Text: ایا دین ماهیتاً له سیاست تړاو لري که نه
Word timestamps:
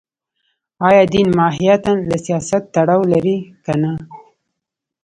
ایا 0.87 1.03
دین 1.13 1.27
ماهیتاً 1.37 1.93
له 2.09 2.17
سیاست 2.25 2.63
تړاو 2.75 3.01
لري 3.11 3.37
که 3.63 3.73
نه 3.81 3.91